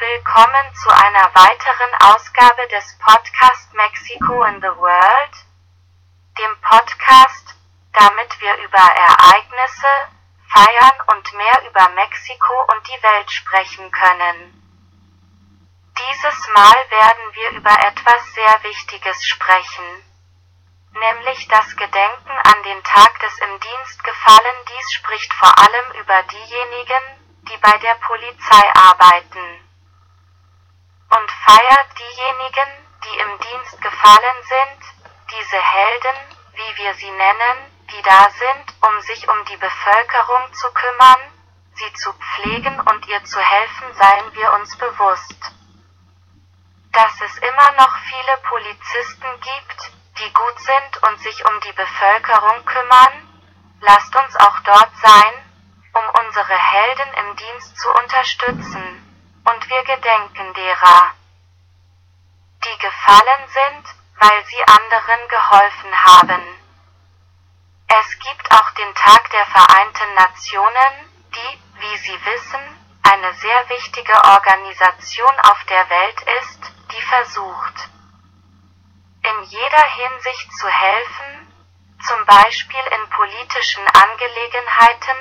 willkommen 0.00 0.74
zu 0.74 0.90
einer 0.90 1.26
weiteren 1.34 1.92
Ausgabe 2.14 2.68
des 2.68 2.96
Podcast 2.98 3.74
Mexico 3.74 4.44
in 4.44 4.60
the 4.60 4.70
World, 4.78 5.34
dem 6.38 6.60
Podcast, 6.60 7.56
damit 7.94 8.40
wir 8.40 8.54
über 8.58 8.78
Ereignisse, 8.78 9.90
Feiern 10.54 11.02
und 11.12 11.32
mehr 11.34 11.68
über 11.68 11.88
Mexiko 11.96 12.54
und 12.70 12.86
die 12.86 13.02
Welt 13.02 13.28
sprechen 13.28 13.90
können. 13.90 14.54
Dieses 15.98 16.48
Mal 16.54 16.76
werden 16.90 17.34
wir 17.34 17.50
über 17.58 17.72
etwas 17.72 18.22
sehr 18.34 18.62
Wichtiges 18.62 19.26
sprechen, 19.26 20.04
nämlich 20.92 21.48
das 21.48 21.74
Gedenken 21.74 22.38
an 22.44 22.62
den 22.62 22.84
Tag 22.84 23.18
des 23.18 23.36
im 23.40 23.58
Dienst 23.58 24.04
gefallen. 24.04 24.56
Dies 24.68 24.92
spricht 24.92 25.32
vor 25.34 25.58
allem 25.58 26.00
über 26.00 26.22
diejenigen, 26.22 27.02
die 27.50 27.56
bei 27.56 27.76
der 27.78 27.96
Polizei 27.96 28.72
arbeiten 28.74 29.47
feiert 31.48 31.88
diejenigen, 31.98 32.70
die 33.04 33.18
im 33.20 33.38
Dienst 33.40 33.80
gefallen 33.80 34.38
sind, 34.52 34.80
diese 35.30 35.56
Helden, 35.56 36.16
wie 36.52 36.76
wir 36.76 36.92
sie 36.94 37.10
nennen, 37.10 37.56
die 37.90 38.02
da 38.02 38.28
sind, 38.28 38.66
um 38.86 39.00
sich 39.00 39.26
um 39.26 39.44
die 39.46 39.56
Bevölkerung 39.56 40.52
zu 40.52 40.68
kümmern, 40.72 41.22
sie 41.72 41.90
zu 41.94 42.12
pflegen 42.12 42.78
und 42.80 43.06
ihr 43.08 43.24
zu 43.24 43.40
helfen, 43.40 43.86
seien 43.94 44.34
wir 44.34 44.52
uns 44.60 44.76
bewusst, 44.76 45.40
dass 46.92 47.14
es 47.22 47.38
immer 47.38 47.72
noch 47.80 47.96
viele 47.96 48.36
Polizisten 48.42 49.32
gibt, 49.40 49.92
die 50.18 50.32
gut 50.34 50.58
sind 50.60 51.02
und 51.08 51.18
sich 51.20 51.44
um 51.46 51.60
die 51.60 51.72
Bevölkerung 51.72 52.62
kümmern, 52.66 53.14
lasst 53.80 54.14
uns 54.14 54.36
auch 54.36 54.60
dort 54.66 54.92
sein, 55.00 55.32
um 55.94 56.26
unsere 56.26 56.58
Helden 56.58 57.10
im 57.14 57.36
Dienst 57.36 57.78
zu 57.78 57.88
unterstützen, 58.02 59.04
und 59.44 59.70
wir 59.70 59.82
gedenken 59.84 60.52
derer, 60.52 61.14
gefallen 62.78 63.48
sind, 63.48 63.84
weil 64.20 64.44
sie 64.46 64.62
anderen 64.66 65.28
geholfen 65.28 66.04
haben. 66.04 66.42
Es 67.88 68.18
gibt 68.18 68.52
auch 68.52 68.70
den 68.72 68.94
Tag 68.94 69.30
der 69.30 69.46
Vereinten 69.46 70.14
Nationen, 70.14 70.94
die, 71.34 71.58
wie 71.80 71.96
Sie 71.98 72.24
wissen, 72.24 72.60
eine 73.02 73.32
sehr 73.34 73.68
wichtige 73.70 74.12
Organisation 74.12 75.40
auf 75.50 75.64
der 75.64 75.88
Welt 75.88 76.20
ist, 76.42 76.72
die 76.92 77.02
versucht, 77.02 77.88
in 79.22 79.42
jeder 79.44 79.84
Hinsicht 79.84 80.52
zu 80.60 80.68
helfen, 80.68 81.52
zum 82.06 82.26
Beispiel 82.26 82.84
in 82.92 83.10
politischen 83.10 83.86
Angelegenheiten, 83.88 85.16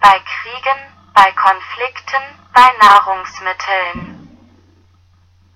bei 0.00 0.20
Kriegen, 0.20 0.78
bei 1.14 1.32
Konflikten, 1.32 2.22
bei 2.54 2.72
Nahrungsmitteln. 2.80 4.17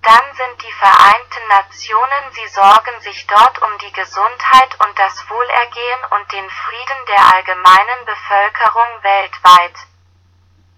Dann 0.03 0.35
sind 0.35 0.61
die 0.61 0.73
Vereinten 0.73 1.47
Nationen, 1.47 2.31
sie 2.33 2.47
sorgen 2.49 2.99
sich 2.99 3.25
dort 3.25 3.61
um 3.61 3.77
die 3.77 3.93
Gesundheit 3.93 4.77
und 4.85 4.99
das 4.99 5.29
Wohlergehen 5.29 5.99
und 6.11 6.29
den 6.33 6.49
Frieden 6.49 7.05
der 7.07 7.33
allgemeinen 7.33 8.05
Bevölkerung 8.05 9.03
weltweit. 9.03 9.75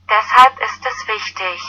Deshalb 0.07 0.59
ist 0.59 0.85
es 0.85 1.07
wichtig, 1.07 1.61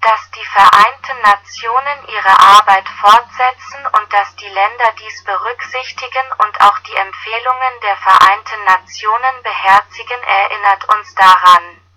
dass 0.00 0.30
die 0.30 0.46
Vereinten 0.46 1.20
Nationen 1.20 2.08
ihre 2.08 2.40
Arbeit 2.40 2.88
fortsetzen 2.88 3.86
und 4.00 4.10
dass 4.10 4.34
die 4.36 4.48
Länder 4.48 4.92
dies 4.98 5.24
berücksichtigen 5.24 6.32
und 6.38 6.60
auch 6.62 6.78
die 6.78 6.96
Empfehlungen 6.96 7.80
der 7.82 7.96
Vereinten 7.98 8.64
Nationen 8.64 9.42
beherzigen 9.42 10.22
erinnert 10.22 10.88
uns 10.88 11.14
daran, 11.16 11.87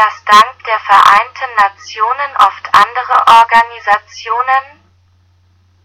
dass 0.00 0.24
dank 0.24 0.64
der 0.64 0.80
Vereinten 0.80 1.54
Nationen 1.58 2.36
oft 2.38 2.74
andere 2.74 3.18
Organisationen, 3.36 4.80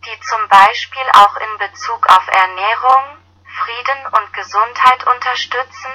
die 0.06 0.20
zum 0.22 0.48
Beispiel 0.48 1.04
auch 1.16 1.36
in 1.36 1.58
Bezug 1.58 2.08
auf 2.08 2.26
Ernährung, 2.28 3.18
Frieden 3.44 4.06
und 4.14 4.31
Gesundheit 4.31 5.06
unterstützen, 5.06 5.92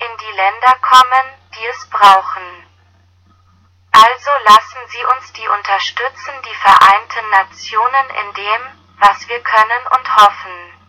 in 0.00 0.16
die 0.18 0.36
Länder 0.36 0.74
kommen, 0.82 1.26
die 1.54 1.66
es 1.66 1.88
brauchen. 1.90 2.66
Also 3.92 4.30
lassen 4.44 4.80
Sie 4.88 5.04
uns 5.14 5.32
die 5.34 5.46
unterstützen, 5.46 6.34
die 6.44 6.56
Vereinten 6.56 7.30
Nationen 7.30 8.10
in 8.18 8.34
dem, 8.34 8.62
was 8.98 9.28
wir 9.28 9.40
können 9.44 9.86
und 9.94 10.16
hoffen, 10.16 10.81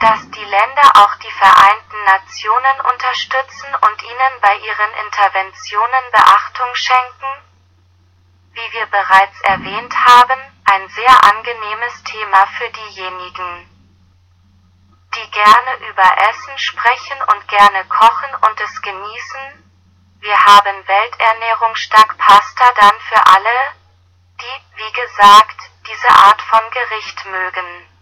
dass 0.00 0.30
die 0.30 0.44
Länder 0.44 0.90
auch 0.94 1.14
die 1.16 1.30
Vereinten 1.30 2.04
Nationen 2.04 2.80
unterstützen 2.92 3.74
und 3.82 4.02
ihnen 4.02 4.40
bei 4.40 4.54
ihren 4.56 5.06
Interventionen 5.06 6.04
Beachtung 6.12 6.74
schenken, 6.74 7.32
wie 8.52 8.72
wir 8.72 8.86
bereits 8.86 9.40
erwähnt 9.42 9.94
haben, 10.06 10.40
ein 10.64 10.88
sehr 10.90 11.24
angenehmes 11.24 12.04
Thema 12.04 12.46
für 12.58 12.70
diejenigen, 12.70 13.68
die 15.16 15.30
gerne 15.30 15.88
über 15.90 16.28
Essen 16.30 16.58
sprechen 16.58 17.18
und 17.32 17.48
gerne 17.48 17.84
kochen 17.88 18.34
und 18.48 18.60
es 18.60 18.82
genießen, 18.82 19.64
wir 20.20 20.38
haben 20.44 20.86
Welternährungstag 20.86 22.18
Pasta 22.18 22.72
dann 22.80 23.00
für 23.00 23.26
alle, 23.26 23.74
die, 24.40 24.76
wie 24.76 24.92
gesagt, 24.92 25.70
diese 25.86 26.10
Art 26.10 26.42
von 26.42 26.70
Gericht 26.70 27.24
mögen. 27.26 27.97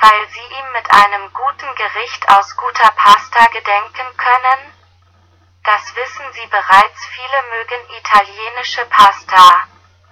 Weil 0.00 0.28
sie 0.28 0.40
ihm 0.40 0.72
mit 0.72 0.90
einem 0.90 1.32
guten 1.32 1.74
Gericht 1.74 2.28
aus 2.30 2.56
guter 2.56 2.90
Pasta 2.92 3.46
gedenken 3.46 4.16
können? 4.16 4.72
Das 5.64 5.94
wissen 5.94 6.32
Sie 6.32 6.46
bereits, 6.46 7.06
viele 7.06 7.42
mögen 7.50 7.94
italienische 7.98 8.86
Pasta. 8.86 9.64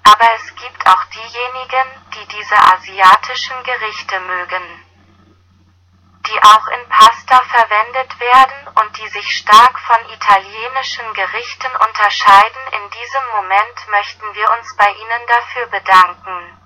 Aber 0.04 0.34
es 0.36 0.54
gibt 0.56 0.86
auch 0.86 1.04
diejenigen, 1.04 1.88
die 2.14 2.26
diese 2.28 2.56
asiatischen 2.56 3.62
Gerichte 3.64 4.20
mögen 4.20 4.88
die 6.28 6.42
auch 6.42 6.66
in 6.68 6.88
Pasta 6.88 7.40
verwendet 7.44 8.20
werden 8.20 8.68
und 8.80 8.98
die 8.98 9.08
sich 9.08 9.36
stark 9.36 9.78
von 9.80 10.12
italienischen 10.12 11.12
Gerichten 11.14 11.72
unterscheiden. 11.88 12.62
In 12.72 12.90
diesem 12.90 13.24
Moment 13.36 13.88
möchten 13.90 14.34
wir 14.34 14.50
uns 14.52 14.76
bei 14.76 14.90
Ihnen 14.90 15.26
dafür 15.26 15.66
bedanken, 15.66 16.57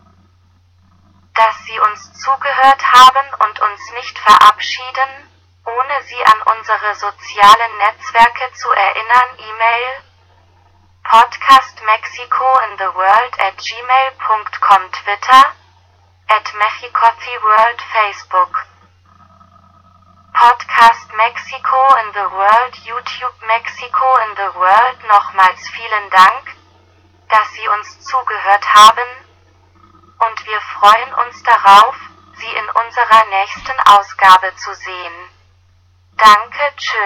uns 1.93 2.13
zugehört 2.21 2.83
haben 2.93 3.27
und 3.45 3.61
uns 3.61 3.93
nicht 3.93 4.19
verabschieden, 4.19 5.29
ohne 5.67 6.03
Sie 6.05 6.25
an 6.25 6.57
unsere 6.57 6.95
sozialen 6.95 7.77
Netzwerke 7.79 8.53
zu 8.55 8.71
erinnern. 8.73 9.29
E-Mail 9.37 10.03
Podcast 11.05 11.83
Mexico 11.85 12.47
in 12.71 12.79
the 12.79 12.95
World 12.95 13.35
at 13.41 13.59
gmail.com 13.59 14.83
Twitter 14.93 15.45
at 16.29 16.47
Mexicothi 16.55 17.37
World 17.43 17.81
Facebook 17.93 18.67
Podcast 20.33 21.13
Mexico 21.15 21.81
in 22.01 22.13
the 22.15 22.29
World 22.33 22.75
YouTube 22.89 23.37
Mexico 23.47 24.07
in 24.25 24.37
the 24.37 24.51
World 24.57 24.99
Nochmals 25.09 25.69
vielen 25.69 26.09
Dank, 26.09 26.57
dass 27.29 27.53
Sie 27.53 27.69
uns 27.69 28.01
zugehört 28.01 28.65
haben, 28.75 29.22
und 30.27 30.47
wir 30.47 30.61
freuen 30.61 31.15
uns 31.27 31.43
darauf, 31.43 31.97
Sie 32.35 32.47
in 32.47 32.69
unserer 32.85 33.25
nächsten 33.31 33.79
Ausgabe 33.87 34.55
zu 34.57 34.75
sehen. 34.75 35.15
Danke, 36.17 36.77
tschüss. 36.77 37.03